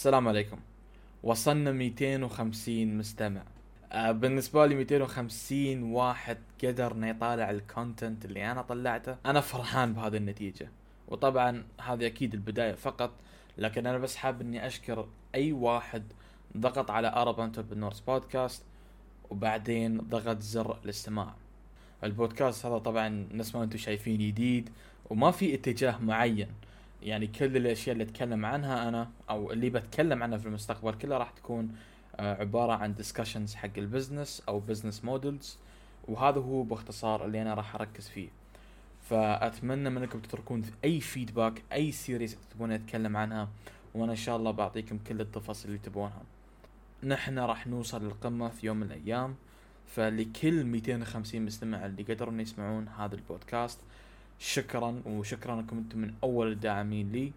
السلام 0.00 0.28
عليكم. 0.28 0.56
وصلنا 1.22 1.72
250 1.72 2.98
مستمع. 2.98 3.42
آه، 3.92 4.12
بالنسبة 4.12 4.66
لي 4.66 4.74
250 4.74 5.82
واحد 5.82 6.38
قدر 6.64 6.92
انه 6.92 7.08
يطالع 7.08 7.50
ال 7.50 7.59
content 7.59 8.24
اللي 8.24 8.50
أنا 8.50 8.62
طلعته. 8.62 9.16
أنا 9.26 9.40
فرحان 9.40 9.92
بهذه 9.94 10.16
النتيجة. 10.16 10.70
وطبعا 11.08 11.64
هذه 11.80 12.06
أكيد 12.06 12.34
البداية 12.34 12.74
فقط 12.74 13.10
لكن 13.58 13.86
أنا 13.86 13.98
بس 13.98 14.16
حاب 14.16 14.40
إني 14.40 14.66
أشكر 14.66 15.08
أي 15.34 15.52
واحد 15.52 16.02
ضغط 16.56 16.90
على 16.90 17.08
Arab 17.08 17.40
Entrepreneurs 17.40 18.00
Podcast 18.00 18.62
وبعدين 19.30 19.98
ضغط 19.98 20.40
زر 20.40 20.78
الاستماع. 20.84 21.34
البودكاست 22.04 22.66
هذا 22.66 22.78
طبعا 22.78 23.28
نفس 23.32 23.54
ما 23.54 23.62
أنتم 23.62 23.78
شايفين 23.78 24.18
جديد 24.18 24.70
وما 25.10 25.30
في 25.30 25.54
اتجاه 25.54 25.98
معين. 25.98 26.48
يعني 27.02 27.26
كل 27.26 27.56
الأشياء 27.56 27.92
اللي 27.92 28.04
أتكلم 28.04 28.46
عنها 28.46 28.88
أنا 28.88 29.10
أو 29.30 29.52
اللي 29.52 29.70
بتكلم 29.70 30.22
عنها 30.22 30.38
في 30.38 30.46
المستقبل 30.46 30.94
كلها 30.94 31.18
راح 31.18 31.30
تكون 31.30 31.76
آه، 32.16 32.40
عبارة 32.40 32.72
عن 32.72 32.94
discussions 32.94 33.54
حق 33.54 33.70
ال 33.78 33.85
business 33.85 34.42
أو 34.48 34.60
business 34.60 35.04
models 35.04 35.58
وهذا 36.08 36.40
هو 36.40 36.62
باختصار 36.62 37.24
اللي 37.24 37.42
أنا 37.42 37.54
راح 37.54 37.74
أركز 37.74 38.08
فيه. 38.08 38.28
فأتمنى 39.02 39.90
منكم 39.90 40.20
تتركون 40.20 40.62
أي 40.84 41.00
feedback 41.00 41.62
أي 41.72 41.92
series 41.92 42.38
تبون 42.50 42.72
أتكلم 42.72 43.16
عنها 43.16 43.48
وأنا 43.94 44.12
إن 44.12 44.16
شاء 44.16 44.36
الله 44.36 44.50
بعطيكم 44.50 44.98
كل 44.98 45.20
التفاصيل 45.20 45.70
اللي 45.70 45.82
تبونها. 45.82 46.22
نحن 47.02 47.38
راح 47.38 47.66
نوصل 47.66 48.04
للقمة 48.04 48.48
في 48.48 48.66
يوم 48.66 48.76
من 48.76 48.86
الأيام 48.86 49.34
فلكل 49.86 50.64
250 50.64 51.42
مستمع 51.42 51.86
اللي 51.86 52.02
قدروا 52.02 52.34
يسمعون 52.34 52.88
هذا 52.88 53.14
البودكاست 53.14 53.80
شكرا 54.40 55.02
وشكرا 55.06 55.54
أنكم 55.54 55.78
أنتم 55.78 55.98
من 55.98 56.14
أول 56.24 56.52
الداعمين 56.52 57.12
لي 57.12 57.32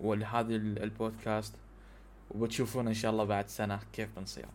ولهذا 0.00 0.56
البودكاست 0.56 1.54
وبتشوفون 2.30 2.86
إن 2.86 2.94
شاء 2.94 3.10
الله 3.10 3.24
بعد 3.24 3.48
سنة 3.48 3.80
كيف 3.92 4.08
بنصير. 4.16 4.46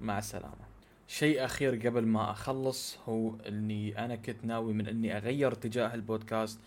مع 0.00 0.18
السلامة. 0.18 0.68
شيء 1.08 1.44
أخير 1.44 1.74
قبل 1.88 2.06
ما 2.06 2.30
أخلص 2.30 2.98
هو 3.08 3.34
إني 3.48 4.04
أنا 4.04 4.16
كنت 4.16 4.44
ناوي 4.44 4.72
من 4.72 4.86
إني 4.86 5.16
أغير 5.16 5.52
اتجاه 5.52 5.94
البودكاست 5.94 6.60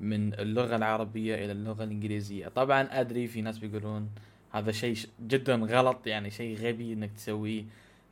من 0.00 0.34
اللغة 0.34 0.76
العربية 0.76 1.34
إلى 1.34 1.52
اللغة 1.52 1.84
الإنجليزية. 1.84 2.48
طبعا 2.48 3.00
أدري 3.00 3.26
في 3.26 3.40
ناس 3.40 3.58
بيقولون 3.58 4.10
هذا 4.52 4.72
شيء 4.72 4.96
جدا 5.20 5.54
غلط 5.54 6.06
يعني 6.06 6.30
شيء 6.30 6.56
غبي 6.56 6.92
إنك 6.92 7.12
تسويه 7.12 7.64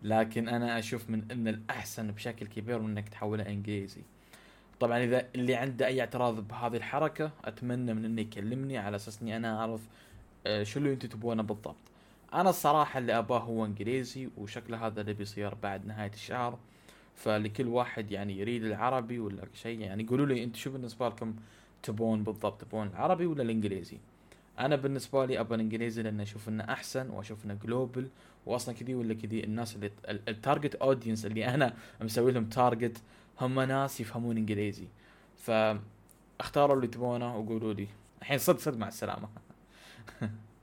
لكن 0.02 0.48
أنا 0.48 0.78
أشوف 0.78 1.10
من 1.10 1.22
إن 1.30 1.48
الأحسن 1.48 2.10
بشكل 2.10 2.46
كبير 2.46 2.80
إنك 2.80 3.08
تحوله 3.08 3.48
إنجليزي. 3.48 4.02
طبعا 4.80 5.04
إذا 5.04 5.28
اللي 5.34 5.54
عنده 5.54 5.86
أي 5.86 6.00
اعتراض 6.00 6.48
بهذه 6.48 6.76
الحركة 6.76 7.30
أتمنى 7.44 7.94
من 7.94 8.04
إنه 8.04 8.20
يكلمني 8.20 8.78
على 8.78 8.96
أساس 8.96 9.22
إني 9.22 9.36
أنا 9.36 9.60
أعرف 9.60 9.80
آه، 10.46 10.62
شو 10.62 10.78
اللي 10.78 10.92
أنتم 10.92 11.08
تبونه 11.08 11.42
بالضبط. 11.42 11.76
أنا 12.34 12.50
الصراحة 12.50 12.98
اللي 12.98 13.18
أباه 13.18 13.38
هو 13.38 13.64
إنجليزي 13.64 14.28
وشكله 14.38 14.86
هذا 14.86 15.00
اللي 15.00 15.12
بيصير 15.12 15.54
بعد 15.54 15.86
نهاية 15.86 16.12
الشهر. 16.12 16.58
فلكل 17.14 17.66
واحد 17.68 18.10
يعني 18.10 18.38
يريد 18.38 18.64
العربي 18.64 19.18
ولا 19.18 19.42
شيء 19.54 19.80
يعني 19.80 20.04
قولوا 20.04 20.26
لي 20.26 20.44
أنتم 20.44 20.58
شو 20.58 20.70
بالنسبة 20.70 21.08
لكم 21.08 21.34
تبون 21.82 22.22
بالضبط 22.22 22.60
تبون 22.60 22.86
العربي 22.86 23.26
ولا 23.26 23.42
الإنجليزي؟ 23.42 23.98
أنا 24.58 24.76
بالنسبة 24.76 25.26
لي 25.26 25.40
ابى 25.40 25.54
الإنجليزي 25.54 26.02
لأن 26.02 26.20
أشوف 26.20 26.48
إنه 26.48 26.64
أحسن 26.64 27.10
وأشوف 27.10 27.44
إنه 27.44 27.54
جلوبل 27.64 28.08
واصلا 28.46 28.74
كذي 28.74 28.94
ولا 28.94 29.14
كذي. 29.14 29.44
الناس 29.44 29.76
اللي 29.76 29.90
ال 30.28 30.35
target 30.35 30.74
audience 30.74 31.26
اللي 31.26 31.46
أنا 31.48 31.74
مسوي 32.00 32.32
لهم 32.32 32.44
target 32.44 32.98
هم 33.40 33.60
ناس 33.60 34.00
يفهمون 34.00 34.36
إنجليزي. 34.36 34.88
فاختاروا 35.36 36.76
اللي 36.76 36.86
تبونه 36.86 37.36
وقولوا 37.36 37.72
لي. 37.72 37.88
الحين 38.22 38.38
صدق 38.38 38.58
صدق 38.58 38.76
مع 38.76 38.88
السلامة. 38.88 39.28